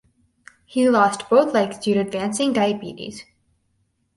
[0.65, 3.23] He lost both legs due to advancing diabetes.